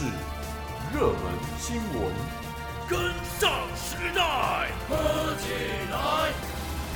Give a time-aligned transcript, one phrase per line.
[0.00, 0.06] 事、
[0.94, 1.20] 热门
[1.58, 2.10] 新闻，
[2.88, 5.52] 跟上时代，喝起
[5.90, 6.32] 来！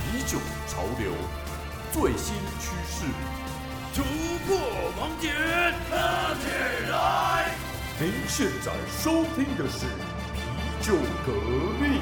[0.00, 1.12] 啤酒潮流，
[1.92, 3.04] 最新趋势，
[3.92, 4.02] 突
[4.46, 4.56] 破
[4.96, 5.34] 盲点，
[5.90, 6.48] 喝起
[6.90, 7.54] 来！
[8.00, 9.84] 您现在收听的是
[10.32, 10.94] 啤酒
[11.26, 11.32] 革
[11.78, 12.00] 命。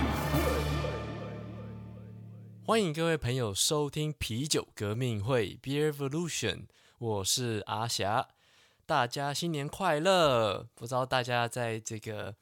[2.64, 6.66] 欢迎各位朋友收听啤酒革命会 （Beer Evolution），
[6.98, 8.28] 我是阿霞。
[8.84, 10.66] 大家新年快乐！
[10.74, 12.34] 不知道大家在这个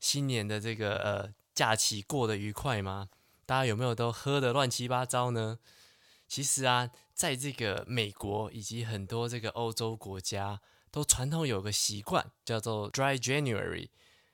[0.00, 3.08] 新年的这个呃假期过得愉快吗？
[3.46, 5.58] 大家有没有都喝得乱七八糟呢？
[6.26, 13.88] 其实啊，在这个美国以及很多这个欧洲国家，都传统有个习惯叫做 Dry January，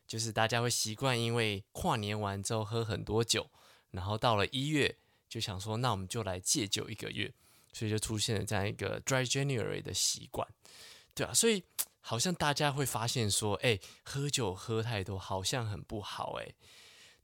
[0.06, 3.50] 就是大家会习惯因为跨年完之后喝很多酒，
[3.90, 4.96] 然后到了一月
[5.28, 7.32] 就想说，那我们就来戒酒一个月，
[7.72, 10.48] 所以就出现了这样一个 Dry January 的习惯。
[11.20, 11.62] 对啊，所以
[12.00, 16.54] 好像大家会发现说，哎，喝酒喝太多好像很不好，哎，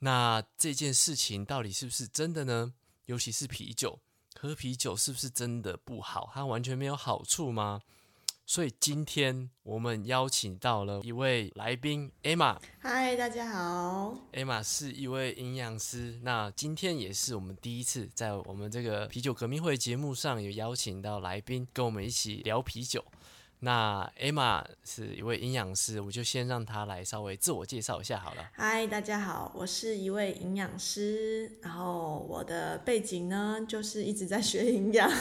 [0.01, 2.75] 那这件事情到底是不是真的呢？
[3.07, 3.99] 尤其是啤酒，
[4.39, 6.31] 喝啤酒是不是真的不好？
[6.35, 7.81] 它完全没有好处吗？
[8.45, 12.59] 所以今天我们邀请到了一位来宾，Emma。
[12.79, 14.15] 嗨，大家好。
[14.35, 23.03] Emma 是一位营养师，那今天也是我们第一次在我们这个啤酒革命会节目上有邀请到来宾，跟我们一起聊啤酒。
[23.61, 28.51] 那 Emma 是一位营养师，我就先让她来稍微自我介绍一下好了。
[28.53, 35.11] 嗨，大家好，我是一位营养师，然后我的背景呢就是一直在学营养。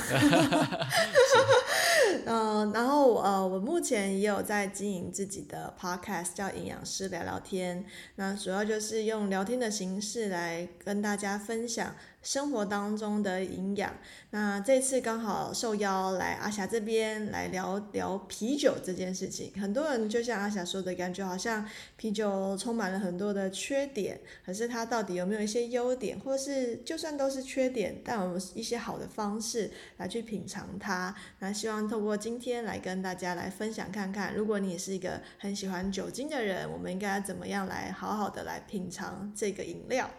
[2.26, 7.86] 嗯，然后呃，我目前也有在经营自己的 podcast，叫营养师聊聊天。
[8.16, 11.96] 那主要就是用聊天的形式来跟大家分享。
[12.26, 13.94] 生活当中的营养，
[14.32, 19.54] 那这次刚好受邀来阿霞这边来聊聊啤酒这件事情。
[19.62, 21.64] 很多人就像阿霞说的感觉，好像
[21.96, 31.14] 啤酒充满了很多的缺点，可是它到底有没有一些优点，或是就算都是缺点，但我们一些好的方式来去品尝它。
[31.38, 40.10] 那希望透过今天来跟大家来分享看看，如果你是一个很喜欢酒精的人，我们应该怎么样来好好的来品尝这个饮料。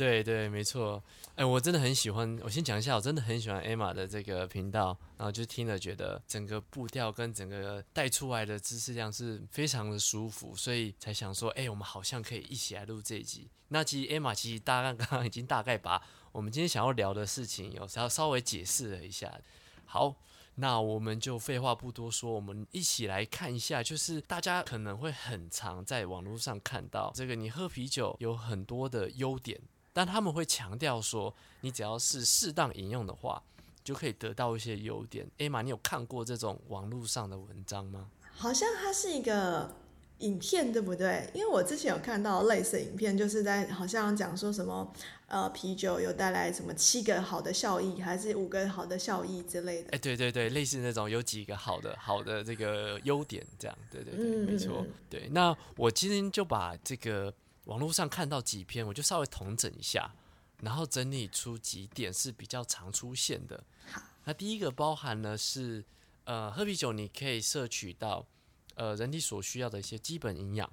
[0.00, 1.04] 对对，没错。
[1.34, 2.40] 哎，我真的很喜欢。
[2.42, 13.50] 我先讲一下，我真的很喜欢 Emma 的这个频道，然后就听了，觉得整个步调跟整个带出来的知识量是非常的舒服，所以才想说，哎，我们好像可以一起来录这一集。
[13.68, 16.02] 那其实 Emma 其实大概 刚刚已经大概把
[16.32, 19.38] 我们今天想要聊的事情有稍稍微解释了一下。
[19.84, 20.16] 好，
[20.54, 29.60] 那我们就废话不多说，我们一起来看一下，就是大家可能会很常在网络上看到这个，你喝啤酒有很多的优点。
[30.00, 31.30] 但他们会强调说，
[31.60, 33.42] 你只要是适当引用的话，
[33.84, 35.30] 就可以得到一些优点。
[35.36, 38.08] 艾玛，你有看过这种网络上的文章吗？
[38.32, 39.76] 好像它是一个
[40.20, 41.28] 影片，对不对？
[41.34, 44.90] 因为我之前有看到类似影片，就是在好像讲说什么，
[45.26, 49.90] 呃，啤酒有带来什么七个好的效益，还是五个好的效益之类的。
[49.90, 54.86] 哎，对对对，类似那种有几个好的好的这个优点，这样，对对对，没错。
[55.10, 57.30] 对，那我今天就把这个。
[57.70, 60.12] 网络上看到几篇，我就稍微统整一下，
[60.60, 63.62] 然后整理出几点是比较常出现的。
[63.92, 65.84] 好，那第一个包含呢是，
[66.24, 68.26] 呃，喝啤酒你可以摄取到
[68.74, 70.68] 呃人体所需要的一些基本营养。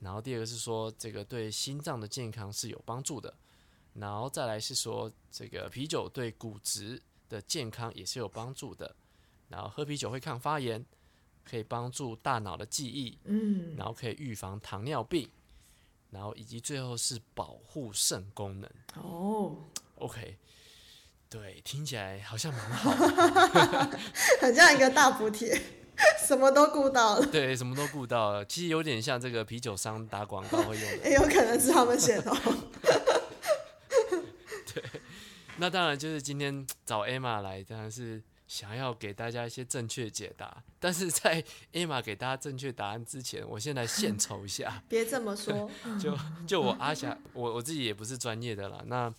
[0.00, 3.32] 然后第二个是说，这个对心脏的健康是有帮助的。
[3.92, 8.96] 然后再来是说，这个啤酒对骨质的健康也是有帮助的。
[9.48, 10.84] 然后喝啤酒会抗发炎，
[11.44, 15.30] 可以帮助大脑的记忆，嗯，然后可以预防糖尿病。
[16.14, 19.56] 然后以及最后是保护肾功能哦
[19.96, 20.38] ，OK，
[21.28, 22.90] 对，听起来好像蛮好，
[24.40, 25.60] 很像一个大补贴，
[26.24, 27.26] 什么都顾到了。
[27.26, 32.32] 对，什么都顾到了，其实有点像这个啤酒商打广告会用的， 也有可能是他们写的。
[34.72, 34.82] 对，
[35.58, 38.22] 那当然就是今天找 Emma 来，当然是。
[38.54, 44.80] 想要给大家一些正确解答，但是在艾玛给大家正确答案之前，我先来献丑 一下。
[44.88, 45.68] 别这么说，
[45.98, 46.16] 就
[46.46, 49.12] 就我阿霞，我我自己也不是专业的啦，那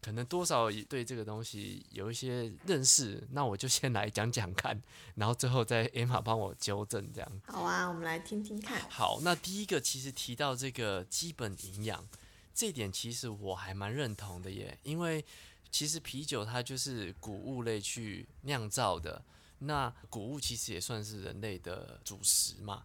[0.00, 4.82] 可能多少对这个东西有一些认识，那我就先来讲讲看，
[5.14, 7.40] 然后最后再艾玛帮我纠正这样。
[7.46, 8.82] 好啊，我们来听听看。
[8.90, 12.04] 好，那第一个其实提到这个基本营养，
[12.52, 15.24] 这点其实我还蛮认同的耶，因为。
[15.72, 19.24] 其实啤酒它就是谷物类去酿造的，
[19.60, 22.84] 那谷物其实也算是人类的主食嘛，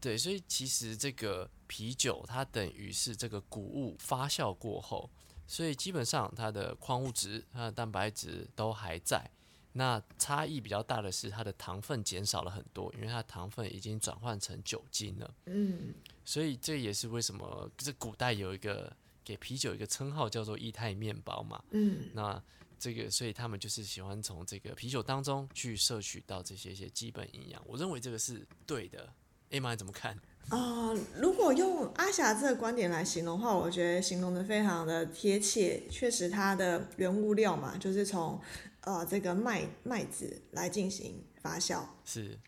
[0.00, 5.08] 对，所以其实这个啤酒它等于是这个谷物发酵过后，
[5.46, 9.30] 所以基本上它的矿物质、它的蛋白质都还在，
[9.74, 15.34] 那差异比较大的是它的糖分减少了很多，因为它的糖分已经转换成酒精了。
[15.46, 15.94] 嗯，
[16.24, 18.94] 所以这也是为什么这古代有一个
[19.28, 21.62] 给啤酒一个称号叫做液态面包嘛。
[21.72, 22.42] 嗯，那
[22.78, 27.62] 这个，所以他们就是喜欢从这个啤酒当中去摄取到这些一些基本营养。
[27.66, 29.12] 我认为这个是对的。
[29.50, 30.18] 艾玛你怎么看？
[30.48, 35.82] 啊、如果用阿霞这个观点来形容的话，我觉得形容的非常的贴切。
[35.90, 38.40] 确实，它的原物料嘛，就是从
[38.82, 41.82] 呃这个麦麦子来进行发酵。
[42.04, 42.38] 是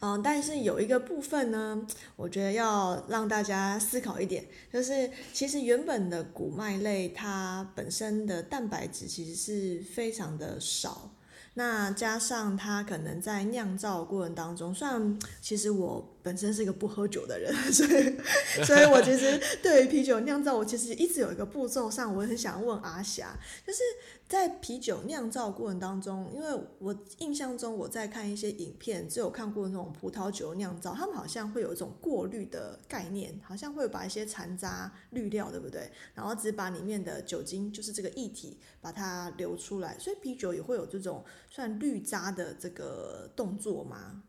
[0.00, 1.86] 嗯，但是有一个部分呢，
[2.16, 11.12] 我觉得要让大家思考一点，就是其实原本的谷麦类它本身的蛋白质其实是非常的少。
[11.54, 18.16] 那加上它可能在酿造过程当中，虽然其实我本身是一个不喝酒的人，所以
[18.64, 23.36] 所以我其实对于啤酒酿造，我其实一直有一个步骤上，我很想问阿霞，
[23.66, 23.80] 就是
[24.28, 26.48] 在啤酒酿造过程当中，因为
[26.78, 35.90] 我印象中我在看一些影片，只有看过那种葡萄酒酿造，他们好像会有一种过滤的概念，好像会把一些残渣滤掉，对不对？
[36.12, 44.24] 然后只把里面的酒精，就是这个液体，把它流出来，所以啤酒也会有这种算滤渣的这个动作吗？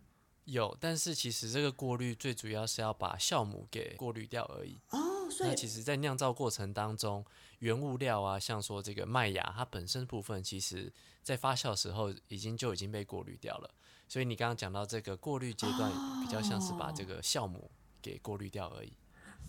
[0.45, 4.79] 有，但是其实这个过滤最主要是要把酵母给过滤掉而已。
[4.91, 7.23] 哦，所以其实，在酿造过程当中，
[7.59, 10.91] 原物料啊，像说这个麦芽，它本身部分，其实
[11.21, 13.69] 在发酵时候已经就已经被过滤掉了。
[14.07, 15.91] 所以你刚刚讲到这个过滤阶段，
[16.21, 17.69] 比较像是把这个酵母
[18.01, 18.91] 给过滤掉而已。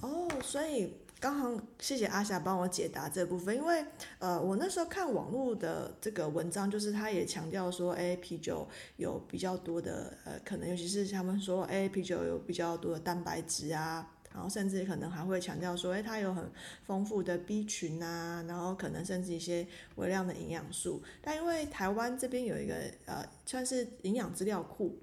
[0.02, 3.84] 哦，所以刚好谢谢阿霞帮我解答这部分，因为
[4.18, 8.66] 呃，我那时候看网络的这个文章，就是他也强调说，哎，啤酒
[8.96, 14.10] 有比较多的呃，可能尤其是他们说，哎，啤酒有比较多的蛋白质啊。
[14.32, 16.48] 然后甚至可能还会强调说，哎，它有很
[16.86, 19.66] 丰富的 B 群啊，然后可能甚至一些
[19.96, 21.02] 微量的营养素。
[21.20, 22.74] 但因为台湾这边有一个
[23.06, 24.96] 呃，算是营养资料库，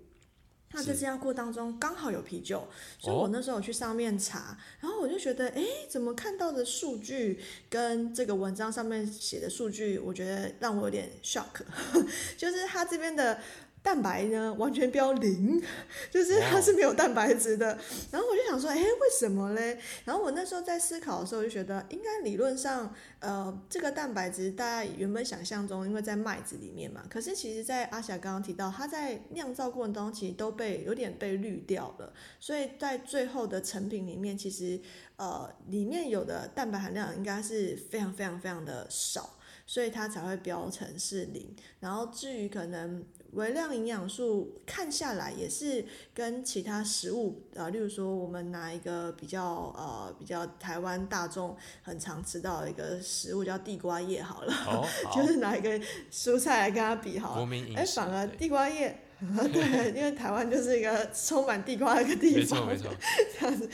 [0.72, 2.68] 那在是资料库当中刚好有啤酒，
[3.00, 7.40] 所以哦我那时候去上面查，然后我就觉得，哎，怎么看到的数据
[7.70, 11.64] 跟这个文章上面写的数据，我觉得让我有点 shock，
[12.38, 13.40] 就是它这边的。
[13.88, 15.64] 蛋白呢，完全标零，
[16.12, 17.68] 就是它是没有蛋白质的。
[18.12, 19.80] 然后我就想说，哎，为什么嘞？
[20.04, 32.12] 然后我那时候在思考的时候，就觉得应该理论上，呃，这个蛋白质大家原本想象中，因为在麦子里面嘛，可是其实，在阿霞刚刚提到，它在酿造过程当中其实都被有点被滤掉了，
[32.42, 34.78] 所以在最后的成品里面，其实
[35.16, 39.37] 呃里面有的蛋白含量应该是非常非常非常的少。
[39.68, 41.56] 所以它才会标成是零。
[41.80, 49.44] 然后至于可能微量营养素看下来也是跟其他食物，呃，例如说我们拿一个比较
[49.78, 54.54] 呃比较台湾大众很常吃到的一个食物叫地瓜叶好了，
[55.14, 55.80] 就，是拿一个
[56.10, 59.04] 蔬菜来跟它比好了，哎，反而地瓜叶。
[59.52, 62.96] 对，因为台湾就是一个充满地瓜的一个地方，没错没错，
[63.40, 63.70] 这样子。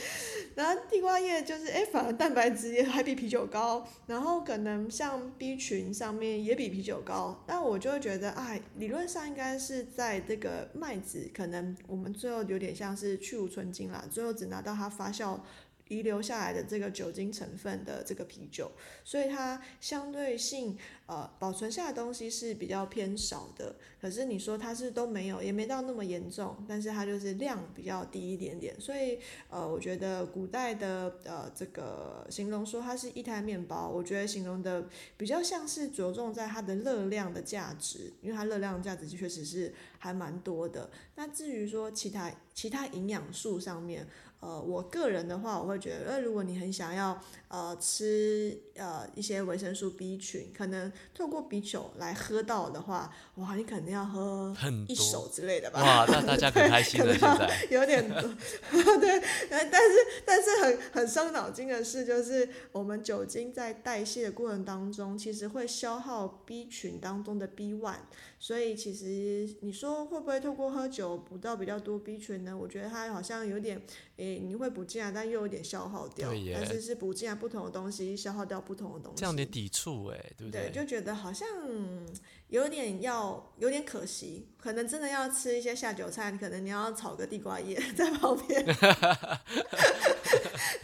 [0.54, 15.38] 然后地瓜叶就是，哎，反而蛋白质也还比啤酒高，然后可能像 B 群上面也比啤酒高，但我就会觉得，哎，理论上应该是在这个麦子，可能我们最后有点像是去无存精啦，最后只拿到它发酵。
[15.88, 18.70] 遗留下来的这个酒精成分的这个啤酒，
[19.04, 20.76] 所以它相对性
[21.06, 23.76] 呃保存下的东西是比较偏少的。
[24.00, 28.78] 可是你说它是都没有，也没到那么严重，但是它就是量比较低一点点。
[28.80, 40.90] 所以呃，我觉得古代的呃这个形容说它是一台面包，我觉得形容的比较像是着重在它的热量的价值，因为它热量的价值确实是还蛮多的。
[41.16, 44.06] 那至于说其他其他营养素上面，
[44.44, 55.80] 呃，我个人的话，我会觉得，呃，如果你很想要呃吃呃一些维生素 B 群，可能透过啤酒来喝到的话，哇，你肯定要喝很一手多，之类的吧？
[55.80, 58.20] 哇，那大家可开心 现在，有点多，
[59.00, 59.96] 对，呃但是
[60.26, 67.94] 但是很很伤脑筋的事，就是我们酒精在代谢的过程当中，其实会消耗 B 群当中的 B one，
[68.44, 72.54] 所以其实你说会不会透过喝酒补到比较多 B 群呢？
[72.54, 73.80] 我觉得它好像有点，
[74.18, 80.72] 诶，你会补进来，但又有点消耗掉对，但是是补进来不同的东西，消耗掉不同的东西，这样有点抵触哎，对不对，对？
[80.72, 81.48] 就觉得好像
[82.54, 88.64] 有点要有点可惜，可能真的要吃一些下酒菜，可能你要炒个地瓜叶在旁边，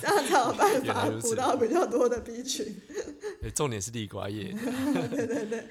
[0.01, 2.75] 这样才有办法补到比较多的 B 群。
[3.41, 4.51] 对重点是地瓜叶。
[4.53, 5.69] 对对对，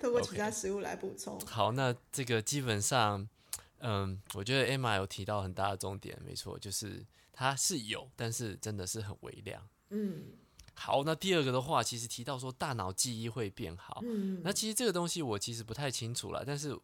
[0.00, 1.40] 通过其他食物来补充。
[1.40, 3.28] 好，那这个基本上，
[3.80, 9.60] 嗯，我觉得 Emma 有提到很大的重点，没错，就是它是有，但是真的是很微量。
[9.90, 10.22] 嗯，
[10.74, 16.76] 好，那第二个的话，其实提到说大脑记忆会变好，嗯，那其实这个东西我其实不太清楚了，但是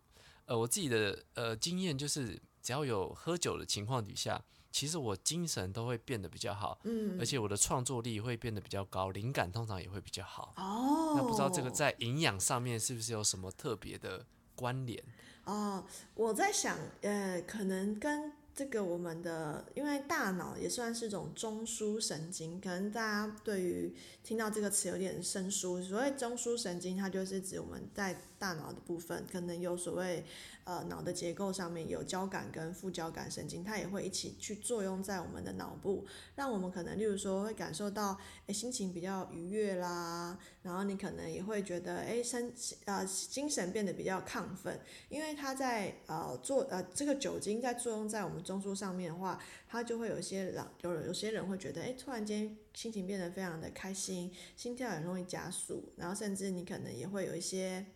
[0.46, 10.52] 呃，我自己的呃经验就是，只要有喝酒的情况底下，其实我精神都会变得比较好，嗯而且我的创作力会变得比较高，灵感通常也会比较好。
[10.56, 15.02] 哦，那不知道这个在营养上面是不是有什么特别的关联？
[15.44, 25.80] 哦，我在想，呃，可能跟这个我们的，因为大脑也算是一种中枢神经，可能大家对于听到这个词有点生疏。
[25.80, 30.24] 所谓中枢神经，它就是指我们在大脑的部分，可能有所谓
[30.64, 42.52] 呃脑的结构上面有交感跟副交感神经，它也会一起去作用在我们的脑部，让我们可能例如说会感受到，诶心情比较愉悦啦，然后你可能也会觉得，诶身
[42.84, 44.78] 呃精神变得比较亢奋。
[45.08, 57.86] 因为它在呃作呃这个酒精在作用在我们中枢上面的话，它就会有一些人有有些人会觉得，哎，突然间心情变得非常的开心，心跳很容易加速，然后甚至你可能也会有一些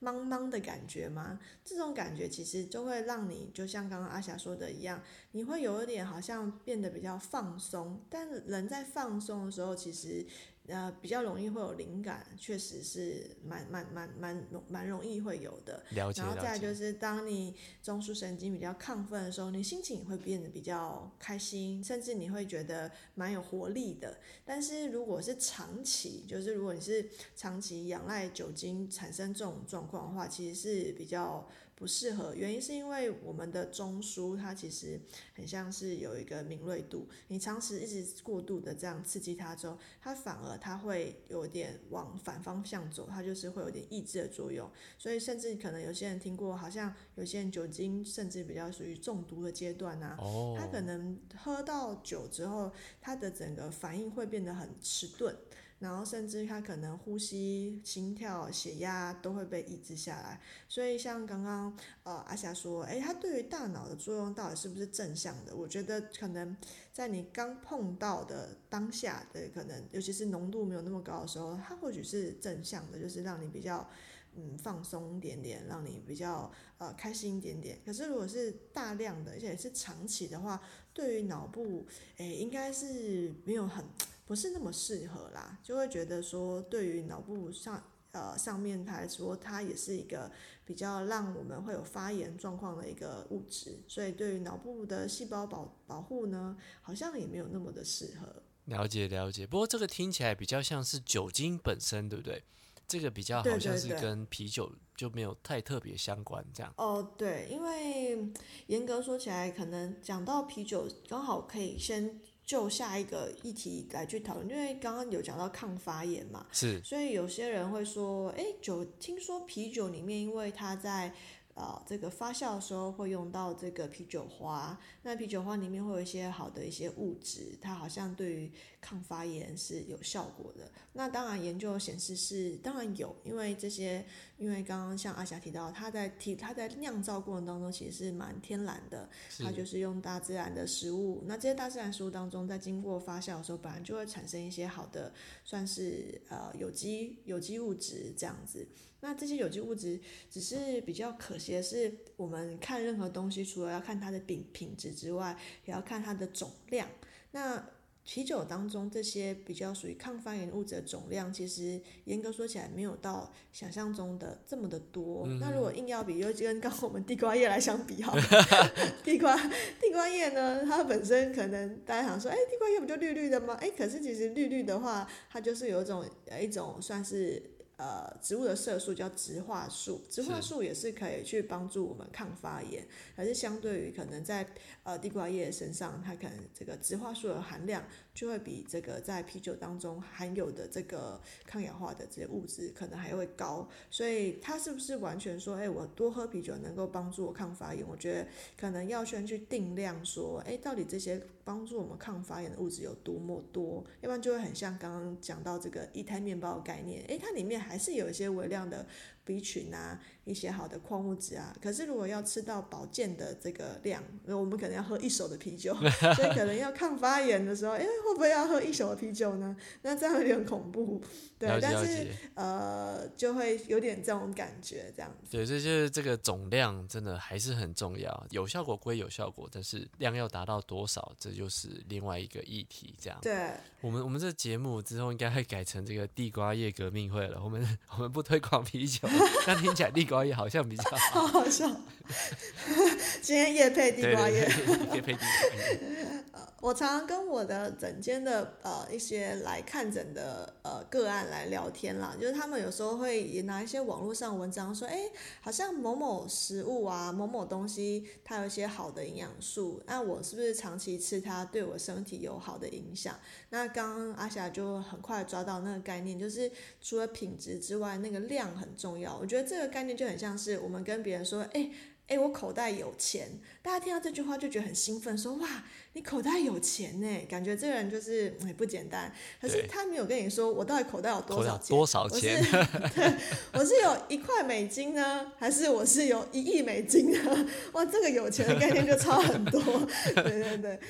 [0.00, 1.38] 茫茫的感觉嘛。
[1.64, 8.04] 这种感觉其实就会让你，就像刚刚阿霞说的一样，你会有一点好像变得比较放松。
[8.10, 10.26] 但人在放松的时候，其实
[10.68, 15.84] 呃比较容易会有灵感，确实是蛮蛮蛮蛮蛮容易会有的。
[15.90, 24.18] 了解然后再就是，当你中枢神经比较亢奋的时候，你心情也会变得比较开心，甚至你会觉得蛮有活力的。
[24.44, 31.48] 但是如果是长期，就是如果你是长期仰赖酒精产生这种状况的话，其实是比较
[31.82, 32.32] 不适合。
[32.32, 35.00] 原因是因为我们的中枢它其实
[35.34, 44.70] 很像是有一个敏锐度，你长时一直过度的这样刺激它之后，它反而它会有点往反方向走，它就是会有点抑制的作用。
[44.96, 52.70] 所以甚至可能有些人听过，好像有些人酒精甚至比较属于中毒的阶段啊，哦，他可能喝到酒之后，
[53.00, 55.36] 他的整个反应会变得很迟钝，
[55.82, 60.40] 然后甚至他可能呼吸、心跳、血压都会被抑制下来。
[60.68, 65.54] 所以像刚刚呃阿霞说，诶，它对于大脑的作用到底是不是正向的？
[65.54, 66.56] 我觉得可能
[66.92, 73.86] 在你刚碰到的当下的可能，尤其是浓度没有那么高的时候，它或许是正向的，就是让你比较。
[74.34, 77.78] 嗯，放松一点点，让你比较呃开心一点点。
[77.84, 80.58] 可是如果是大量的，而且是长期的话，
[80.94, 81.86] 对于脑部，
[82.16, 83.84] 诶，应该是没有很
[84.32, 90.32] 不是那么适合啦，就会觉得说，对于脑部上呃上面来说，它也是一个
[90.64, 98.42] 比较让我们会有发炎状况的一个物质，所以对于脑部的细胞保保护呢，好像也没有那么的适合。
[98.64, 99.46] 了解了解。
[99.46, 102.42] 不过这个听起来比较像是酒精本身，对不对？
[102.88, 106.72] 这个比较好像是跟啤酒就没有太特别相关，这样。
[106.78, 108.32] 哦，对，因为
[108.68, 112.20] 严格说起来，可能讲到啤酒，刚好可以先
[112.52, 116.78] 就下一个议题来去讨论，因为刚刚有讲到抗发炎嘛，是。
[116.84, 121.14] 所以有些人会说，哎，酒，听说啤酒里面，因为它在
[121.54, 130.70] 呃这个发酵的时候会用到这个啤酒花，那啤酒花里面会有一些好的一些物质，它好像对于抗发炎是有效果的。
[130.92, 134.04] 那当然研究显示是当然有，因为这些，
[134.38, 141.22] 因为刚刚像阿霞提到，它在提它在酿造过程当中其实是蛮天然的，它就是用大自然的食物。
[141.26, 145.12] 那这些大自然食物当中，在经过发酵的时候，本来就会产生一些好的，
[145.44, 148.66] 算是呃有机有机物质这样子。
[149.04, 156.88] 那这些有机物质只是比较可惜的是，我们看任何东西，除了要看它的品品质之外，也要看它的总量。
[157.32, 157.68] 那
[158.04, 165.26] 啤酒当中这些比较属于抗发炎物质的总量，其实严格说起来没有到想象中的这么的多。
[165.40, 168.12] 那如果硬要比，就跟刚刚我们地瓜叶来相比哈，
[169.02, 169.36] 地瓜
[169.80, 173.54] 地瓜叶呢，它本身可能大家想说，哎，地瓜叶不就绿绿的吗？
[173.60, 176.04] 哎，可是其实绿绿的话，它就是有一种
[176.40, 177.50] 一种算是。
[177.82, 182.86] 呃，植物的色素叫植化素，植化素也是可以去帮助我们抗发炎，
[183.16, 184.46] 可是相对于可能在
[184.84, 187.82] 呃地瓜叶身上，它可能这个植化素的含量
[188.14, 197.86] 就会比这个在啤酒当中含有的这个抗氧化的这些物质可能还会高，所以它是不是完全说，哎，我多喝啤酒能够帮助我抗发炎？
[197.88, 198.26] 我觉得
[198.56, 208.86] 可能要先去定量说，哎，到底这些帮助我们抗发炎的物质有多么多，要不然就会很像刚刚讲到这个一胎面包的概念，哎，它里面还是有一些微量的
[209.24, 211.54] B 群啊，一些好的矿物质啊。
[211.62, 215.74] 可是如果要吃到保健的这个量，我们可能要喝一手的啤酒，
[216.16, 219.56] 所以可能要抗发炎的时候，哎，会不会要喝一手的啤酒呢？
[219.82, 221.02] 那这样有点恐怖，
[221.38, 222.06] 对但是。
[222.34, 225.30] 呃，就会有点这种感觉，这样子。
[225.30, 232.94] 对，所以就是这个总量真的还是很重要，有效果归有效果，但是量要达到多少，这就是另外一个议题。
[232.98, 237.42] 这样，对，我们我们这节目之后应该会改成这个地瓜叶革命会了。
[237.42, 239.06] 我们 我们不推广啤酒，
[239.46, 241.20] 但听起来地瓜叶好像比较好。
[241.22, 241.68] 好好笑。
[243.22, 244.44] 今天夜配地瓜叶。
[244.46, 245.26] 配地瓜
[245.56, 246.22] 叶。
[246.60, 255.00] 我常常跟我的诊间的呃一些来看诊的呃个案来聊天啦，就是他们有时候会也拿一些网络上文章说，哎，
[255.40, 263.18] 好像某某食物啊，某某东西它有一些好的营养素，那我是不是长期吃它对我身体有好的影响？
[263.50, 266.48] 那刚刚阿霞就很快抓到那个概念，就是
[266.80, 269.01] 除了品质之外，那个量很重要。
[269.20, 271.70] 我觉得这个概念就很像是我们跟别人说，哎。
[272.08, 273.26] 哎，我口袋有钱，
[273.62, 279.10] 大家听到这句话就觉得很兴奋，说哇，你口袋有钱呢，感觉这个人就是哎不简单。
[279.40, 283.18] 可是他没有跟你说我到底口袋有多多少少钱，多少我是钱？
[283.54, 287.46] 我是有一块美金呢，还是我是有一亿美金呢？
[287.72, 289.62] 哇，这个有钱的概念就差很多。
[289.62, 290.80] 对 对对。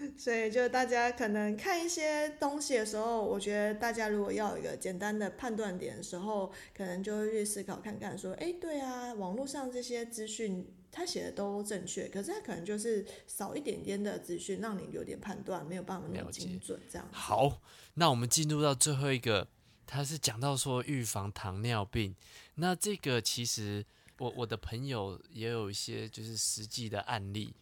[0.16, 17.08] 所以，就大家可能看一些东西的时候，我觉得大家如果要有一个简单的判断点的时候，可能就会去思考看看，说，哎，对啊，网络上这些资讯他写的都正确，可是他可能就是少一点点的资讯，让你有点判断没有办法那么精准，这样。
[17.12, 17.60] 好，
[17.94, 19.46] 那我们进入到最后一个，
[19.86, 22.14] 他是讲到说预防糖尿病。
[22.56, 23.84] 那这个其实
[24.18, 27.54] 我我的朋友也有一些就是实际的案例，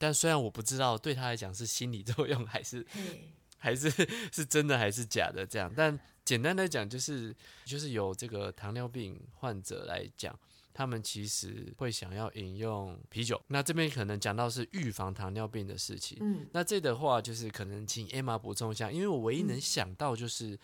[0.00, 2.84] 但虽然我不知道对他来讲是心理 作用还是，
[3.58, 3.90] 还是
[4.32, 10.34] 是真的还是假的这样，但简单来讲就是就是有这个糖尿病患者来讲。
[10.72, 16.16] 他们其实会想要饮用啤酒，那这边可能讲到是预防糖尿病的事情。
[16.20, 20.58] 嗯，那这的话，就是可能请 Emma 补充一下，因为我唯一能嗯想到就是，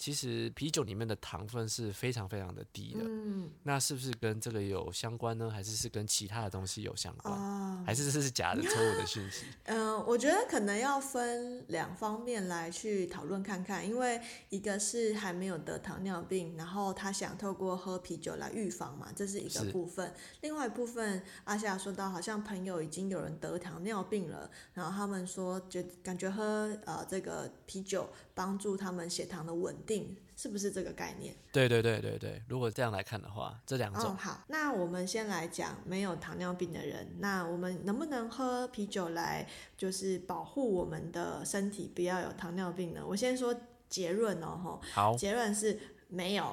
[0.00, 3.00] 其实啤酒里面的糖分是非常非常的低的。
[3.04, 5.50] 嗯那是不是跟这个有相关呢？
[5.50, 7.34] 还是是跟其他的东西有相关？
[7.34, 9.44] 哦，还是这是假的错误的讯息？
[9.64, 20.08] 嗯，我觉得可能要分两方面来去讨论看看，因为一个是还没有得糖尿病，然后他想透过喝啤酒来预防嘛，这是一个部分；
[20.40, 28.08] 另外一部分，阿夏说到，好像朋友已经有人得糖尿病了，然后他们说觉感觉喝呃这个啤酒
[28.40, 31.34] 帮助他们血糖的稳定，是不是这个概念？
[31.52, 43.02] 对对对对对，如果这样来看的话，这两哦，种、好，那我们先来讲没有糖尿病的人，那我们能不能喝啤酒来就是保护我们的身体不要有糖尿病呢？
[43.06, 43.54] 我先说
[43.90, 45.78] 结论哦，吼，好，结论是
[46.10, 46.44] 没有。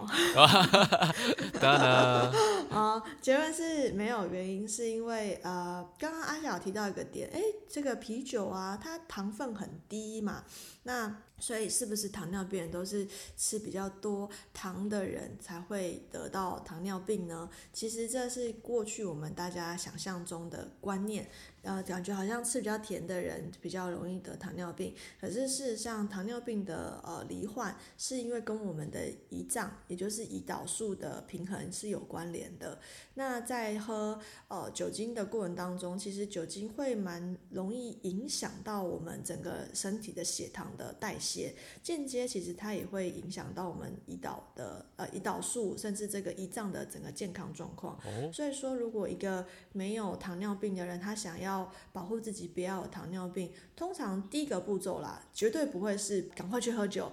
[1.60, 2.32] 当然
[2.70, 10.44] 啊，结论是没有原因，是因为呃，刚刚阿小提到一个点，诶，这个啤酒啊，它糖分很低嘛，
[10.84, 17.50] 那所以是不是糖尿病人都是吃比较多糖的人才会得到糖尿病呢？
[17.74, 21.30] 其实这是过去我们大家想象中的观念，
[21.64, 32.80] 呃，感觉好像吃比较甜的人比较容易得糖尿病，可是事实上，糖尿病的呃罹患是因为跟我们的胰脏，也就是胰岛素的平衡是有关联的。
[33.16, 34.18] 那在喝
[34.48, 47.98] 呃酒精的过程当中，其实酒精会蛮容易影响到我们整个身体的血糖的代谢，间接其实它也会影响到我们胰岛的呃胰岛素，甚至这个胰脏的整个健康状况。
[48.06, 57.12] 哦，所以说，如果一个没有糖尿病的人，他想要要保护自己不要有糖尿病，通常第一个步骤啦，绝对不会是赶快去喝酒，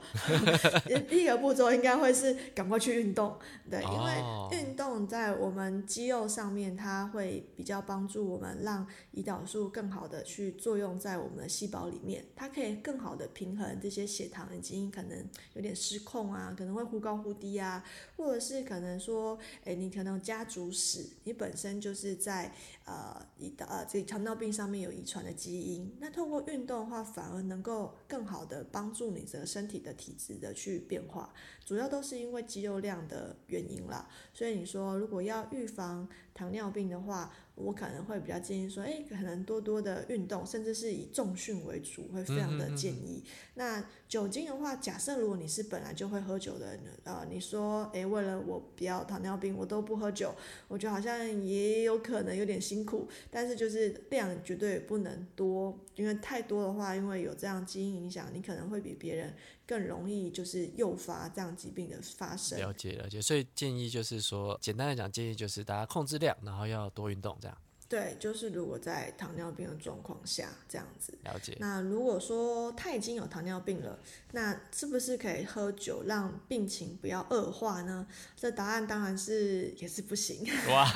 [1.10, 3.36] 第一个步骤应该会是赶快去运动，
[3.70, 4.48] 对，因哦。
[4.50, 15.22] 为运动在我们肌肉上面，它会比较帮助我们让胰岛素更好的去作用在我们的细胞里面，它可以更好的平衡这些血糖已经可能
[15.52, 17.84] 有点失控啊，可能会忽高忽低啊，
[18.16, 22.50] 或者是可能说，哎，你可能家族史，你本身就是在
[22.86, 31.32] 呃胰岛呃这个糖尿病上面有遗传的基因，那透过运运动的话，反而能够更好的帮助你的身体的体质的去变化，
[31.64, 34.08] 主要都是因为肌肉量的原因啦。
[34.32, 43.22] 所以你说如果要预防糖尿病的话，我可能会比较建议说，哎，可能多多的运动，甚至是以重训为主，会非常的建议。
[43.54, 50.34] 那酒精的话，假设如果你是本来就会喝酒的人，呃，你说，诶，为了我不要糖尿病，我都不喝酒，
[50.66, 59.32] 我觉得好像也有可能有点辛苦，但是就是量绝对不能多，因为太多的话，因为有这样基因影响，你可能会比别人
[59.66, 62.58] 更容易就是诱发这样疾病的发生。
[62.58, 67.56] 了解了解，所以建议就是说，简单来讲，建议就是大家控制量，然后要多运动，这样。
[67.86, 71.16] 对，就是如果在糖尿病的状况下这样子。
[71.22, 71.56] 了解。
[71.60, 73.98] 那如果说他已经有糖尿病了，
[74.32, 78.06] 那是不是可以喝酒让病情不要恶化呢？
[78.34, 80.44] 这答案当然是也是不行。
[80.70, 80.90] 哇，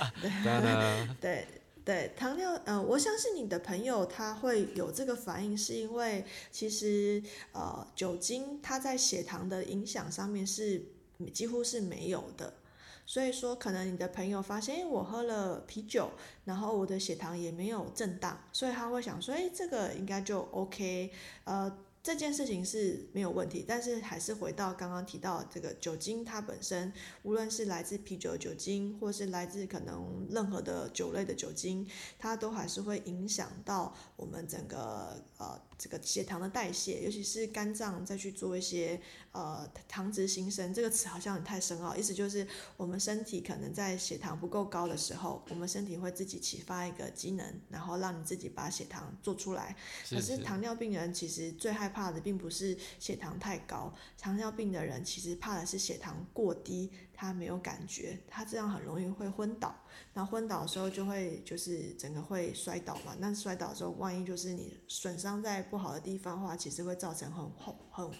[1.20, 1.46] 对
[1.84, 10.80] 对，糖尿呃，我相信你的朋友他会有这个反应，是因为其实呃酒精它在血糖的影响上面是
[11.32, 12.54] 几乎是没有的。
[13.04, 16.10] 所以说，可能你的朋友发现，哎，我喝了啤酒，
[16.44, 21.10] 然后我的血糖也没有震荡，所以他会想说，哎，这个应该就 OK，
[21.44, 21.78] 呃。
[22.02, 31.86] 这件事情是没有问题，但是还是回到刚刚提到这个酒精，它本身无论是来自啤酒酒精，或是来自可能任何的酒类的酒精，
[32.18, 42.44] 它都还是会影响到我们整个呃这个血糖的代谢，尤其是肝脏再去做一些呃糖脂新生这个词好像很太深奥，意思就是
[42.76, 49.76] 我们身体可能在血糖不够高的时候，我们身体会自己启发一个机能，然后让你自己把血糖做出来。
[50.10, 59.72] 可是糖尿病人其实最害怕的并不是血糖太高，糖尿病的人其实怕的是血糖过低，他没有感觉，他这样很容易会昏倒。
[60.14, 63.14] 那昏倒的时候就会就是整个会摔倒嘛。
[63.18, 68.10] 那摔倒之后，万一就是你损伤在不好的地方的话，其实会造成很很很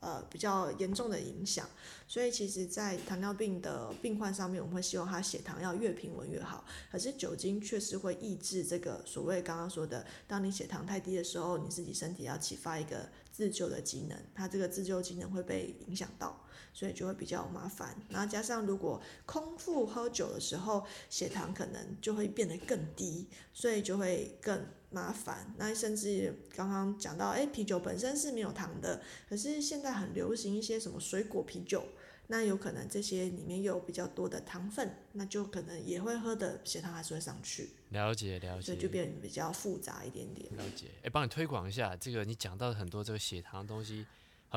[0.00, 1.68] 呃比较严重的影响。
[2.08, 6.64] 所以其实，在糖尿病的病患上面，我们会希望他血糖要越平稳越好。
[6.90, 13.08] 可是酒精确实会抑制这个所谓刚刚说的，当你血糖太低的时候，你自己身体要启发一个。
[13.36, 16.42] 自救的机能，它这个自救机能会被影响到，
[16.76, 17.96] 所以就会比较麻烦。
[18.10, 25.54] 然后加上如果空腹喝酒的时候，血糖可能就会变得更低，所以就会更麻烦。
[25.56, 31.82] 那甚至刚刚讲到，哎，啤酒本身是没有糖的，可是现在很流行一些什么水果啤酒。
[32.28, 37.70] 那有可能这些里面有比较多的糖分，那就可能也会喝的血糖还是会上去。
[37.90, 40.54] 了解了解，所以就变比较复杂一点点。
[40.56, 44.04] 了解，哎，帮你推广一下这个，你讲到很多这个血糖的东西，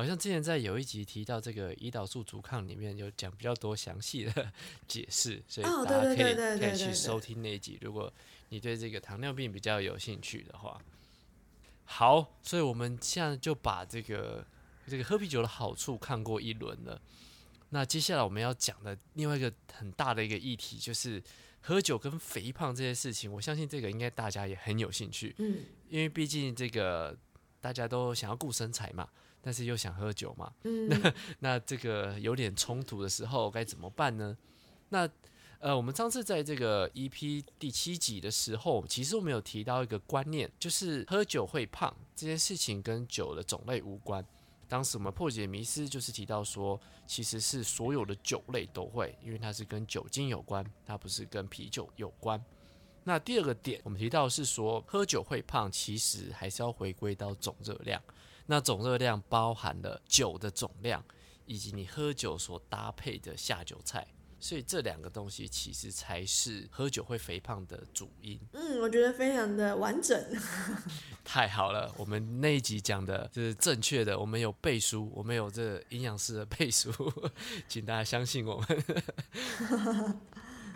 [0.00, 4.52] 好像之前在有一集提到这个胰岛素阻抗里面有讲比较多详细的
[4.88, 7.76] 解释，所以大家可以可以去收听那一集。
[7.82, 8.10] 如果
[8.48, 10.80] 你对这个糖尿病比较有兴趣的话，
[11.84, 14.42] 好，所以我们现在就把这个
[14.86, 16.98] 这个喝啤酒的好处看过一轮了。
[17.68, 21.22] 那接下来我们要讲的另外一个很大的一个议题，就是
[21.60, 23.30] 喝酒跟肥胖这些事情。
[23.30, 25.58] 我相信这个应该大家也很有兴趣，嗯，
[25.90, 27.16] 因为毕竟这个
[27.60, 29.08] 大家都想要顾身材嘛，
[29.42, 34.36] 但是又想喝酒嘛，嗯， 那那这个有点冲突的时候该怎么办呢？
[34.88, 35.08] 那
[35.60, 44.24] 呃，我们上次在这个 EP 第七集的时候，其实我们有提到一个观念，就是喝酒会胖这件事情跟酒的种类无关。
[44.66, 52.42] 当时我们破解迷思，就是提到说，其实是所有的酒类都会，因为它是跟酒精有关，它不是跟啤酒有关。
[53.04, 58.00] 那第二个点，我们提到是说，喝酒会胖，其实还是要回归到总热量。
[58.50, 61.04] 那总热量包含了酒的总量，
[61.46, 64.04] 以及你喝酒所搭配的下酒菜。
[64.40, 68.40] 所以这两个东西其实才是喝酒会肥胖的主因。
[68.52, 70.18] 嗯，我觉得非常的完整。
[71.22, 76.90] 太好了，我们那一集讲的就是正确的，我们有背书，我们有这营养师的背书，
[77.68, 78.84] 请大家相信我们。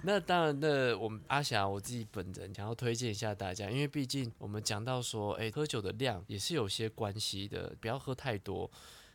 [0.07, 8.71] 那当然，那我们阿霞我自己本人想要推荐一下大家，因为毕竟我们讲到说，哎，喝酒的量也是有些关系的，不要喝太多。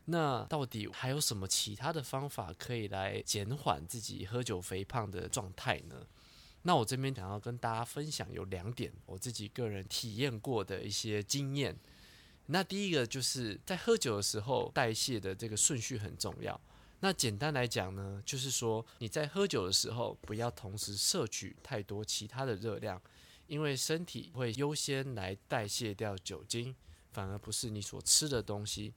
[0.06, 5.96] 那到底还有什么其他的方法可以来减缓自己喝酒肥胖的状态呢？
[6.64, 11.78] 那我这边想要跟大家分享有两点我自己个人体验过的一些经验。
[12.48, 16.60] 那第一个就是在喝酒的时候，代谢的这个顺序很重要。
[17.02, 23.02] 那简单来讲呢，就是说你在喝酒的时候，不要同时摄取太多其他的热量，
[23.48, 26.76] 因为身体会优先来代谢掉酒精，
[27.12, 28.94] 反而不是你所吃的东西。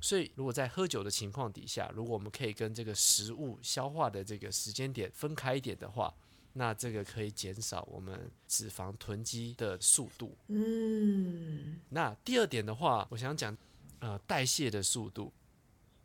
[0.00, 6.12] 所以，如果在喝酒的情况底下，如果我们可以跟这个食物消化的这个时间点分开一点的话，
[6.52, 10.36] 那这个可以减少我们脂肪囤积的速度。
[10.48, 13.56] 嗯，那第二点的话，我想讲，
[14.00, 15.32] 呃，代谢的速度。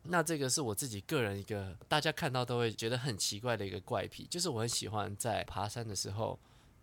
[0.04, 6.38] 那这个是我自己个人一个大家看到都会觉得很奇怪的一个怪癖，就是我很喜欢在爬山的时候，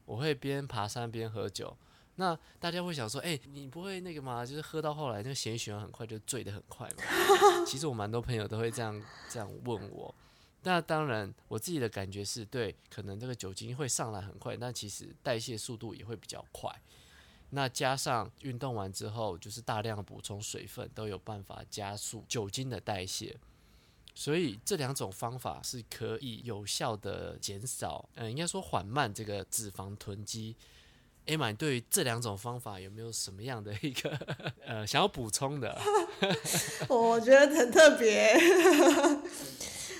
[0.06, 1.76] 我会边爬山边喝酒。
[2.16, 4.46] 那大家会想说，哎，你不会那个吗？
[4.46, 7.04] 就是喝到后来，那个血液循环很快，就醉得很快嘛。
[7.66, 10.14] 其实我蛮多朋友都会这样这样问我。
[10.64, 16.70] 那当然，我自己的感觉是对，可能这个酒精会上来很快，但其实代谢速度也会比较快。
[17.52, 23.36] 那加上运动完之后，就是大量补充水分，都有办法加速酒精的代谢。
[24.16, 30.56] 所以这两种方法是可以有效的减少，嗯，应该说缓慢这个脂肪囤积。
[31.26, 34.10] 艾玛，你对于这两种方法有没有什么样的一个
[34.66, 35.80] 呃想要补充的？
[36.90, 38.36] 我觉得很特别。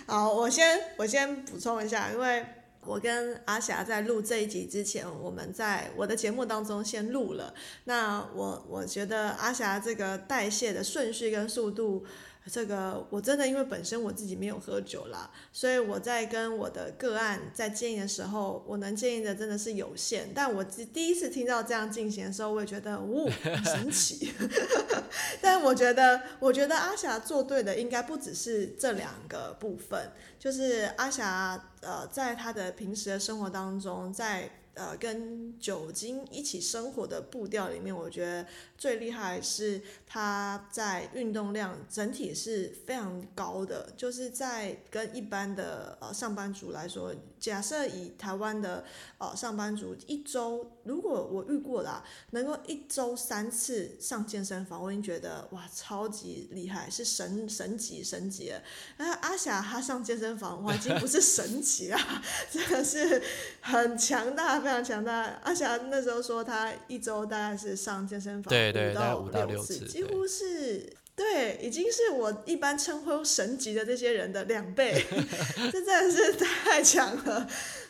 [0.08, 2.46] 好，我先我先补充一下，因为
[2.86, 7.54] 我跟阿霞在录这一集之前，我们在我的节目当中先录了。
[7.84, 12.06] 那我我觉得阿霞这个代谢的顺序跟速度。
[12.46, 20.32] 这个我真的因为本身我自己没有喝酒啦，所以我在跟我的个案在建议的时候，我能建议的真的是有限。
[20.34, 23.30] 但我第一次听到这样进行的时候，我也觉得哦，
[23.64, 24.34] 神奇。
[25.42, 38.48] 但我觉得，我觉得阿霞做对的应该不只是这两个部分，就是阿霞呃，在她的平时的生活当中，在呃跟酒精一起生活的步调里面，我觉得。
[38.80, 48.86] 最厉害是他在运动量整体是非常高的，就是在跟一般的呃上班族来说，假设以台湾的
[49.18, 58.62] 呃上班族一周，如果我遇过啦，能够一周三次上健身房，我已经觉得哇超级厉害，是神神级神级了。
[58.96, 62.00] 那阿霞她上健身房，哇已经不是神级了，
[62.50, 63.22] 真的是
[63.60, 65.22] 很强大，非常强大。
[65.44, 68.50] 阿霞那时候说她一周大概是上健身房。
[68.72, 75.06] 五到六次，几乎是对，已经是我一般称呼神级的这些人的两倍，
[75.70, 77.46] 这真的是太强了。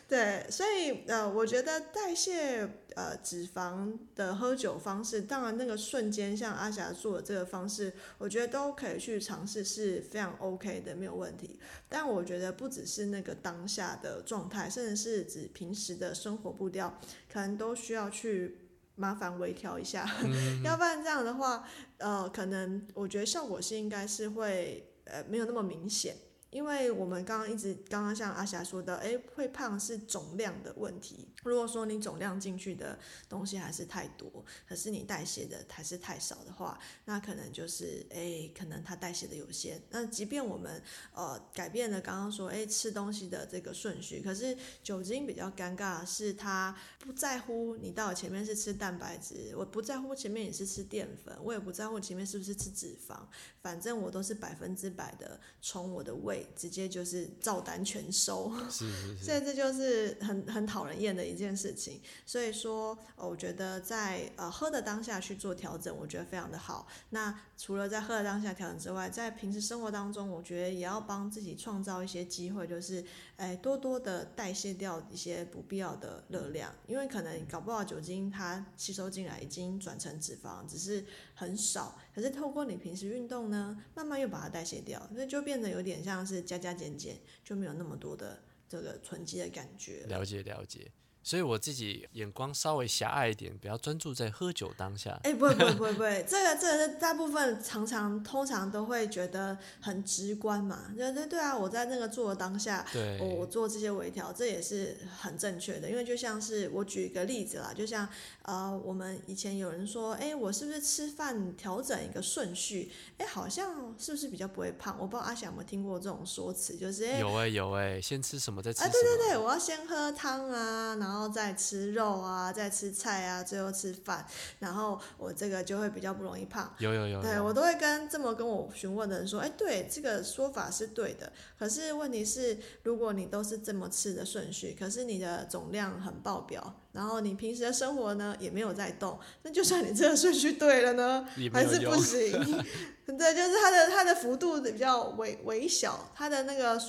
[0.08, 11.60] 对，所以呃，我觉得代谢呃脂肪的喝酒方式，当然那个瞬间像阿霞做的这个方式，我觉得都可以去尝试，是非常 OK 的，没有问题。
[11.88, 16.98] 但我觉得不只是那个当下的状态，甚至是指平时的生活步调，
[17.32, 18.56] 可能都需要去。
[19.00, 20.06] 麻烦微调一下，
[20.62, 26.14] 要不然这样的话，呃，可能我觉得效果是应该是会呃没有那么明显。
[26.50, 31.28] 因为我们刚刚一直刚刚像阿霞说的，哎，会胖是总量的问题。
[31.44, 39.80] 如果说你总量进去的东西还是太多，可是你代谢的还是太少的话，那可能就是哎，可能它代谢的有限。
[39.90, 40.82] 那即便我们
[41.14, 53.16] 呃改变了刚刚说哎吃东西的这个顺序，可是酒精比较尴尬是它不在乎你到前面是吃蛋白质，我不在乎前面你是吃淀粉，我也不在乎前面是不是吃脂肪，
[53.62, 56.39] 反正我都是百分之百的从我的胃。
[56.56, 62.00] 直接就是照单全收， 是是是，所以这就是很很讨人厌的一件事情。
[62.26, 66.86] 所以说，我觉得在呃喝的当下去做调整，我觉得非常的好。
[67.10, 73.04] 那除了在喝的当下调整之外，在平时生活当中，我觉得也要帮自己创造一些机会，就是
[73.40, 81.02] 哎多多的代谢掉一些不必要的热量，因为可能搞不好酒精它吸收进来已经转成脂肪，只是
[81.34, 81.98] 很少。
[82.14, 90.04] 可是透过你平时运动呢，慢慢又把它代谢掉，所以就变得有点像是加加减减，就没有那么多的这个囤积的感觉。
[90.06, 90.92] 了解了解。
[91.22, 95.20] 所以我自己眼光稍微狭隘一点，比较专注在喝酒当下。
[95.22, 100.92] 哎，不会不会不会不会， 这个这个是大部分常常通常都会觉得很直观嘛。
[100.96, 102.84] 对对对啊，我在那个做的当下，
[103.20, 105.90] 我我做这些微调，这也是很正确的。
[105.90, 108.08] 因为就像是我举一个例子啦，就像
[108.42, 112.90] 呃，我们以前有人说，哎，我是不是吃饭调整一个顺序？
[113.18, 114.96] 哎，好像是不是比较不会胖？
[114.98, 118.92] 我不知道阿翔有没有听过这种说辞，就是有哎有哎，先吃什么再吃什么。
[118.92, 121.09] 对对对，我要先喝汤啊，然后。
[121.10, 124.24] 然后再吃肉啊，再吃菜啊，最后吃饭，
[124.60, 126.72] 然后我这个就会比较不容易胖。
[126.78, 131.32] 有有有，对我都会跟这么跟我询问的人说，哎，对，这个说法是对的。
[131.58, 142.30] 可是问题是，如果你都是这么吃的顺序，可是你的总量很爆表，然后你平时的生活呢也没有在动，那就算你这个顺序对了呢， 还是不行。
[143.18, 146.80] 对，就是它的它的幅度比较微微小，它的那个。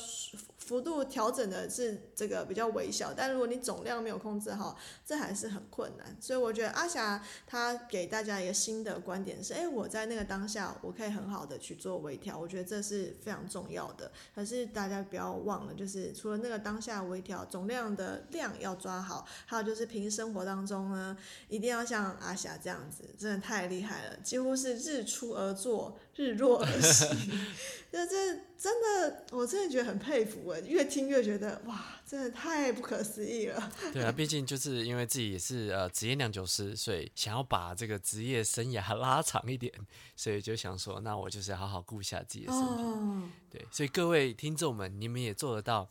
[0.71, 6.15] 幅度调整的是这个比较微小，但如果你总量没有控制好，这还是很困难。
[6.17, 14.09] 所以我觉得阿霞她给大家一个新的观点是：哎，我在那个当下，我可以很好的去做微调，我觉得这是非常重要的。
[14.33, 21.17] 可是大家不要忘了，就是除了那个当下微调，总量的量要抓好，还有就是平时生活当中呢，
[21.49, 25.99] 一定要像阿霞这样子，真的太厉害了，几乎是日出而作。
[26.15, 27.05] 日落而息，
[27.91, 30.59] 这这真的，我真的觉得很佩服我！
[30.59, 33.71] 越听越觉得哇，真的太不可思议了。
[33.93, 39.73] 对啊，毕竟就是因为自己也是呃职业酿酒师，所以想要把这个职业生涯拉长一点，
[40.15, 43.31] 所以就想说，那我就是好好顾一下自己的身体。
[43.49, 45.89] 对，所以各位听众们，你们也做得到，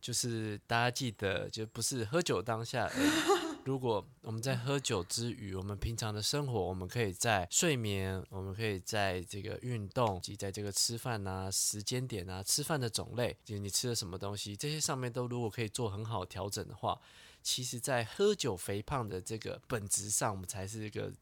[0.00, 2.90] 就是大家记得，就不是喝酒当下。
[3.64, 17.00] 如果我们在喝酒之余，我们平常的生活，我们可以在睡眠，我们可以在这个运动及在这个吃饭呐时间点呐，吃饭的种类，就是你吃了什么东西，这些上面都如果可以做很好调整的话，
[17.40, 21.12] 其实在喝酒肥胖的这个本质上，我们才是一个。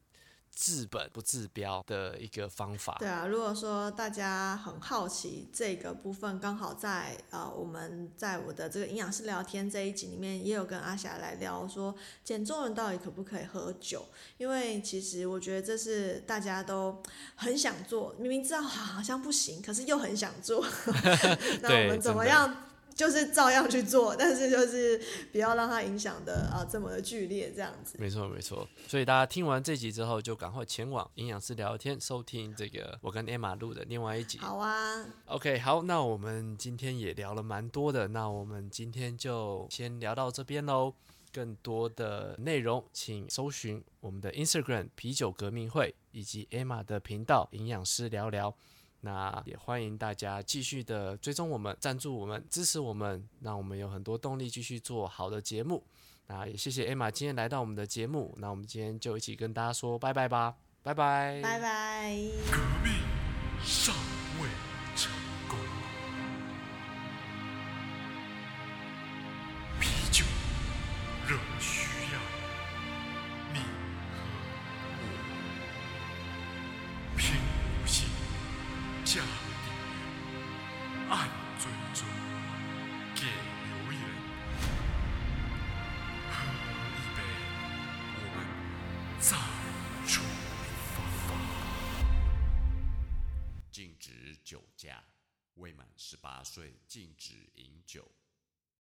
[0.55, 2.97] 治本不治标的一个方法。
[2.99, 14.07] 对啊，如果说大家很好奇这个部分，刚好在呃我们在我的这个营养师聊天这一集里面，也有跟阿霞来聊说，减重人到底可不可以喝酒？
[14.37, 17.03] 因为其实我觉得这是大家都
[17.35, 20.67] 很想做，明明知道好像不行，可是又很想做。
[21.63, 22.67] 那我们怎么样？
[23.01, 25.01] 就是照样去做，但是就是
[25.33, 27.97] 不要让它影响的啊这么的剧烈，这样子。
[27.99, 34.37] 没错没错，所以大家听完这集之后，就赶快前往营养师聊天，收听这个我跟 Emma 录的另外一集。
[34.37, 35.03] 好啊。
[35.25, 40.93] OK，好，那我们今天也聊了蛮多的，那我们今天就先聊到这边喽。
[41.33, 48.55] 更多的内容，请搜寻我们的 Instagram 啤酒革命会以及 Emma 的频道营养师聊聊。
[49.03, 55.83] 那也欢迎大家继续的追踪我们、赞助我们、支持我们，让我们有很多动力继续做好的节目。
[56.27, 62.17] 那也谢谢艾玛今天来到我们的节目，那我们今天就一起跟大家说拜拜吧，拜拜，拜拜。
[62.51, 62.93] 革命
[63.63, 63.95] 尚